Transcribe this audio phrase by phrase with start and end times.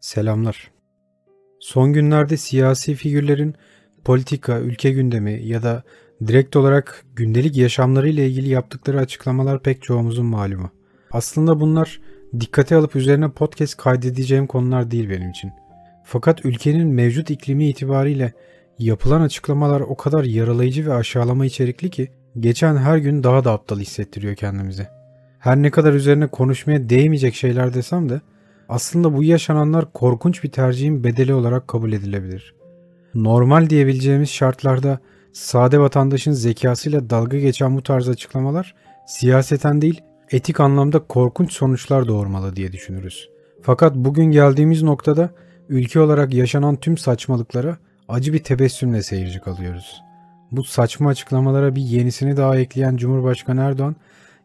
[0.00, 0.70] Selamlar.
[1.60, 3.54] Son günlerde siyasi figürlerin
[4.04, 5.82] politika, ülke gündemi ya da
[6.26, 10.70] direkt olarak gündelik yaşamları ile ilgili yaptıkları açıklamalar pek çoğumuzun malumu.
[11.10, 12.00] Aslında bunlar
[12.40, 15.50] dikkate alıp üzerine podcast kaydedeceğim konular değil benim için.
[16.04, 18.32] Fakat ülkenin mevcut iklimi itibariyle
[18.78, 22.10] yapılan açıklamalar o kadar yaralayıcı ve aşağılama içerikli ki
[22.40, 24.86] geçen her gün daha da aptal hissettiriyor kendimizi.
[25.38, 28.20] Her ne kadar üzerine konuşmaya değmeyecek şeyler desem de
[28.68, 32.54] aslında bu yaşananlar korkunç bir tercihin bedeli olarak kabul edilebilir.
[33.14, 34.98] Normal diyebileceğimiz şartlarda
[35.32, 38.74] sade vatandaşın zekasıyla dalga geçen bu tarz açıklamalar
[39.06, 40.00] siyaseten değil
[40.30, 43.28] etik anlamda korkunç sonuçlar doğurmalı diye düşünürüz.
[43.62, 45.30] Fakat bugün geldiğimiz noktada
[45.68, 47.78] ülke olarak yaşanan tüm saçmalıklara
[48.08, 50.02] acı bir tebessümle seyirci kalıyoruz.
[50.52, 53.96] Bu saçma açıklamalara bir yenisini daha ekleyen Cumhurbaşkanı Erdoğan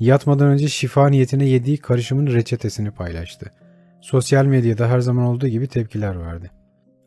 [0.00, 3.52] yatmadan önce şifa niyetine yediği karışımın reçetesini paylaştı.
[4.00, 6.50] Sosyal medyada her zaman olduğu gibi tepkiler verdi.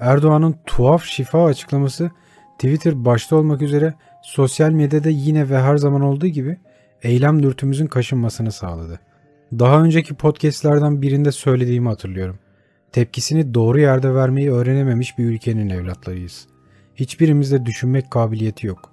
[0.00, 2.10] Erdoğan'ın tuhaf şifa açıklaması
[2.58, 6.58] Twitter başta olmak üzere sosyal medyada yine ve her zaman olduğu gibi
[7.02, 9.00] eylem dürtümüzün kaşınmasını sağladı.
[9.58, 12.38] Daha önceki podcastlerden birinde söylediğimi hatırlıyorum.
[12.92, 16.46] Tepkisini doğru yerde vermeyi öğrenememiş bir ülkenin evlatlarıyız.
[16.94, 18.92] Hiçbirimizde düşünmek kabiliyeti yok.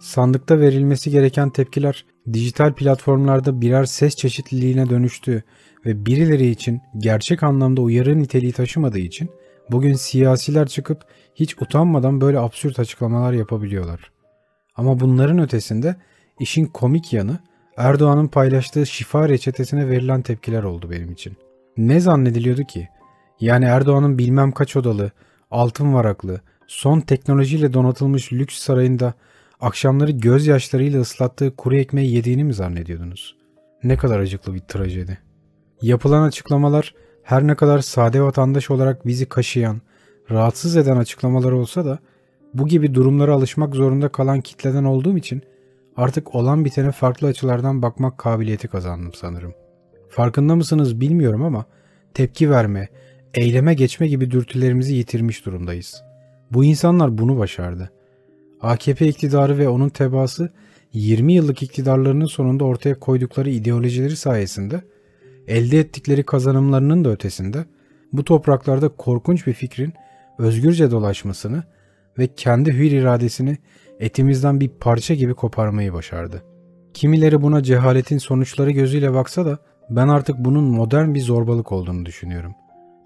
[0.00, 5.42] Sandıkta verilmesi gereken tepkiler dijital platformlarda birer ses çeşitliliğine dönüştü
[5.88, 9.30] ve birileri için gerçek anlamda uyarı niteliği taşımadığı için
[9.70, 14.10] bugün siyasiler çıkıp hiç utanmadan böyle absürt açıklamalar yapabiliyorlar.
[14.76, 15.96] Ama bunların ötesinde
[16.40, 17.38] işin komik yanı
[17.76, 21.36] Erdoğan'ın paylaştığı şifa reçetesine verilen tepkiler oldu benim için.
[21.76, 22.88] Ne zannediliyordu ki?
[23.40, 25.10] Yani Erdoğan'ın bilmem kaç odalı,
[25.50, 29.14] altın varaklı, son teknolojiyle donatılmış lüks sarayında
[29.60, 33.36] akşamları gözyaşlarıyla ıslattığı kuru ekmeği yediğini mi zannediyordunuz?
[33.82, 35.27] Ne kadar acıklı bir trajedi.
[35.82, 39.80] Yapılan açıklamalar her ne kadar sade vatandaş olarak bizi kaşıyan,
[40.30, 41.98] rahatsız eden açıklamalar olsa da
[42.54, 45.42] bu gibi durumlara alışmak zorunda kalan kitleden olduğum için
[45.96, 49.54] artık olan bitene farklı açılardan bakmak kabiliyeti kazandım sanırım.
[50.08, 51.64] Farkında mısınız bilmiyorum ama
[52.14, 52.88] tepki verme,
[53.34, 56.02] eyleme geçme gibi dürtülerimizi yitirmiş durumdayız.
[56.50, 57.90] Bu insanlar bunu başardı.
[58.60, 60.50] AKP iktidarı ve onun tebaası
[60.92, 64.82] 20 yıllık iktidarlarının sonunda ortaya koydukları ideolojileri sayesinde
[65.48, 67.64] elde ettikleri kazanımlarının da ötesinde
[68.12, 69.92] bu topraklarda korkunç bir fikrin
[70.38, 71.62] özgürce dolaşmasını
[72.18, 73.58] ve kendi hür iradesini
[74.00, 76.42] etimizden bir parça gibi koparmayı başardı.
[76.94, 79.58] Kimileri buna cehaletin sonuçları gözüyle baksa da
[79.90, 82.54] ben artık bunun modern bir zorbalık olduğunu düşünüyorum.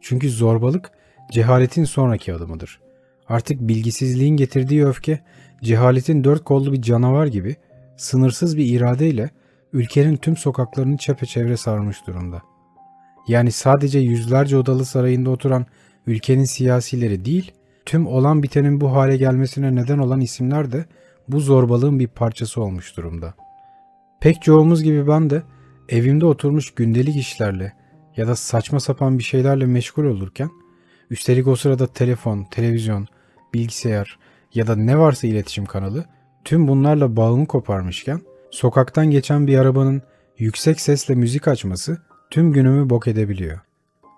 [0.00, 0.90] Çünkü zorbalık
[1.32, 2.80] cehaletin sonraki adımıdır.
[3.28, 5.20] Artık bilgisizliğin getirdiği öfke
[5.62, 7.56] cehaletin dört kollu bir canavar gibi
[7.96, 9.30] sınırsız bir iradeyle
[9.72, 12.42] ülkenin tüm sokaklarını çepeçevre sarmış durumda.
[13.28, 15.66] Yani sadece yüzlerce odalı sarayında oturan
[16.06, 17.52] ülkenin siyasileri değil,
[17.86, 20.84] tüm olan bitenin bu hale gelmesine neden olan isimler de
[21.28, 23.34] bu zorbalığın bir parçası olmuş durumda.
[24.20, 25.42] Pek çoğumuz gibi ben de
[25.88, 27.72] evimde oturmuş gündelik işlerle
[28.16, 30.50] ya da saçma sapan bir şeylerle meşgul olurken,
[31.10, 33.06] üstelik o sırada telefon, televizyon,
[33.54, 34.18] bilgisayar
[34.54, 36.04] ya da ne varsa iletişim kanalı
[36.44, 38.20] tüm bunlarla bağımı koparmışken
[38.50, 40.02] Sokaktan geçen bir arabanın
[40.38, 41.98] yüksek sesle müzik açması
[42.30, 43.60] tüm günümü bok edebiliyor.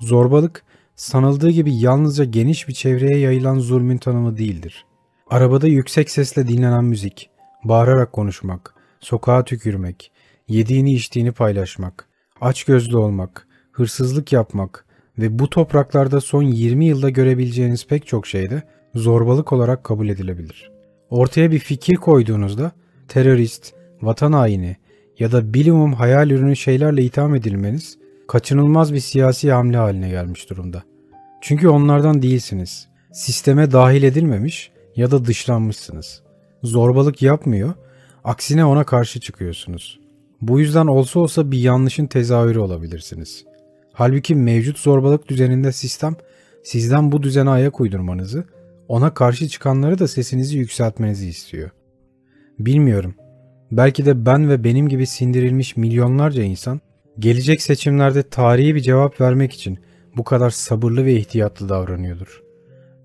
[0.00, 0.62] Zorbalık
[0.96, 4.86] sanıldığı gibi yalnızca geniş bir çevreye yayılan zulmün tanımı değildir.
[5.30, 7.30] Arabada yüksek sesle dinlenen müzik,
[7.64, 10.12] bağırarak konuşmak, sokağa tükürmek,
[10.48, 12.08] yediğini içtiğini paylaşmak,
[12.40, 14.84] açgözlü olmak, hırsızlık yapmak
[15.18, 18.62] ve bu topraklarda son 20 yılda görebileceğiniz pek çok şeyde
[18.94, 20.70] zorbalık olarak kabul edilebilir.
[21.10, 22.72] Ortaya bir fikir koyduğunuzda
[23.08, 24.76] terörist, vatan haini
[25.18, 27.98] ya da bilimum hayal ürünü şeylerle itham edilmeniz
[28.28, 30.82] kaçınılmaz bir siyasi hamle haline gelmiş durumda.
[31.40, 32.88] Çünkü onlardan değilsiniz.
[33.12, 36.22] Sisteme dahil edilmemiş ya da dışlanmışsınız.
[36.62, 37.74] Zorbalık yapmıyor,
[38.24, 40.00] aksine ona karşı çıkıyorsunuz.
[40.40, 43.44] Bu yüzden olsa olsa bir yanlışın tezahürü olabilirsiniz.
[43.92, 46.16] Halbuki mevcut zorbalık düzeninde sistem
[46.62, 48.44] sizden bu düzene ayak uydurmanızı,
[48.88, 51.70] ona karşı çıkanları da sesinizi yükseltmenizi istiyor.
[52.58, 53.14] Bilmiyorum
[53.72, 56.80] Belki de ben ve benim gibi sindirilmiş milyonlarca insan
[57.18, 59.78] gelecek seçimlerde tarihi bir cevap vermek için
[60.16, 62.42] bu kadar sabırlı ve ihtiyatlı davranıyordur.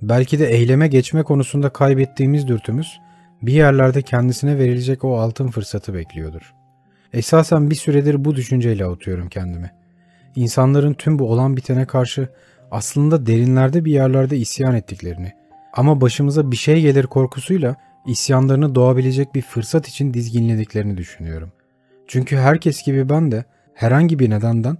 [0.01, 2.99] Belki de eyleme geçme konusunda kaybettiğimiz dürtümüz
[3.41, 6.53] bir yerlerde kendisine verilecek o altın fırsatı bekliyordur.
[7.13, 9.71] Esasen bir süredir bu düşünceyle avutuyorum kendimi.
[10.35, 12.29] İnsanların tüm bu olan bitene karşı
[12.71, 15.31] aslında derinlerde bir yerlerde isyan ettiklerini
[15.73, 17.75] ama başımıza bir şey gelir korkusuyla
[18.07, 21.51] isyanlarını doğabilecek bir fırsat için dizginlediklerini düşünüyorum.
[22.07, 24.77] Çünkü herkes gibi ben de herhangi bir nedenden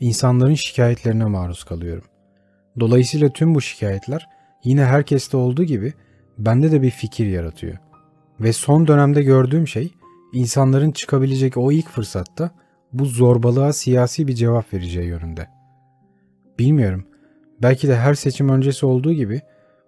[0.00, 2.04] insanların şikayetlerine maruz kalıyorum.
[2.80, 4.28] Dolayısıyla tüm bu şikayetler
[4.64, 5.92] yine herkeste olduğu gibi
[6.38, 7.76] bende de bir fikir yaratıyor.
[8.40, 9.92] Ve son dönemde gördüğüm şey
[10.32, 12.50] insanların çıkabilecek o ilk fırsatta
[12.92, 15.48] bu zorbalığa siyasi bir cevap vereceği yönünde.
[16.58, 17.06] Bilmiyorum.
[17.62, 19.40] Belki de her seçim öncesi olduğu gibi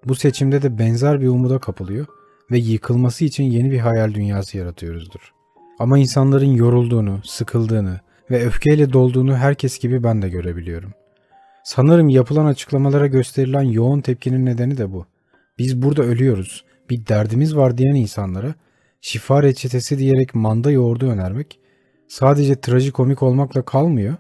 [0.04, 2.06] bu seçimde de benzer bir umuda kapılıyor
[2.50, 5.32] ve yıkılması için yeni bir hayal dünyası yaratıyoruzdur.
[5.78, 8.00] Ama insanların yorulduğunu, sıkıldığını
[8.30, 10.92] ve öfkeyle dolduğunu herkes gibi ben de görebiliyorum.
[11.64, 15.06] Sanırım yapılan açıklamalara gösterilen yoğun tepkinin nedeni de bu.
[15.58, 18.54] Biz burada ölüyoruz, bir derdimiz var diyen insanlara
[19.00, 21.60] şifa reçetesi diyerek manda yoğurdu önermek
[22.08, 24.14] sadece trajikomik olmakla kalmıyor,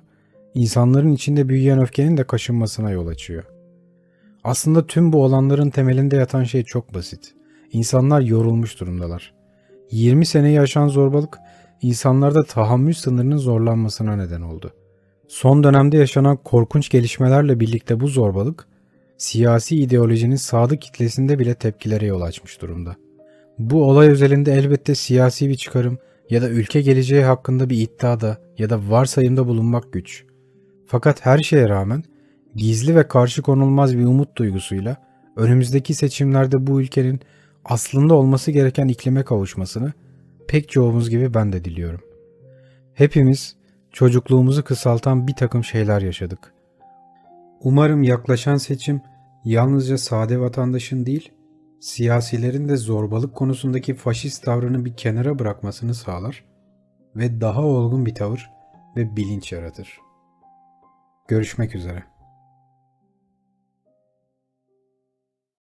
[0.54, 3.44] insanların içinde büyüyen öfkenin de kaşınmasına yol açıyor.
[4.44, 7.34] Aslında tüm bu olanların temelinde yatan şey çok basit.
[7.72, 9.34] İnsanlar yorulmuş durumdalar.
[9.90, 11.38] 20 seneyi aşan zorbalık
[11.82, 14.72] insanlarda tahammül sınırının zorlanmasına neden oldu.
[15.28, 18.68] Son dönemde yaşanan korkunç gelişmelerle birlikte bu zorbalık
[19.18, 22.96] siyasi ideolojinin sadık kitlesinde bile tepkilere yol açmış durumda.
[23.58, 25.98] Bu olay özelinde elbette siyasi bir çıkarım
[26.30, 30.24] ya da ülke geleceği hakkında bir iddiada ya da varsayımda bulunmak güç.
[30.86, 32.04] Fakat her şeye rağmen
[32.56, 34.96] gizli ve karşı konulmaz bir umut duygusuyla
[35.36, 37.20] önümüzdeki seçimlerde bu ülkenin
[37.68, 39.92] aslında olması gereken iklime kavuşmasını
[40.48, 42.00] pek çoğumuz gibi ben de diliyorum.
[42.94, 43.56] Hepimiz
[43.92, 46.54] çocukluğumuzu kısaltan bir takım şeyler yaşadık.
[47.60, 49.00] Umarım yaklaşan seçim
[49.44, 51.32] yalnızca sade vatandaşın değil,
[51.80, 56.44] siyasilerin de zorbalık konusundaki faşist tavrını bir kenara bırakmasını sağlar
[57.16, 58.50] ve daha olgun bir tavır
[58.96, 59.98] ve bilinç yaratır.
[61.28, 62.17] Görüşmek üzere.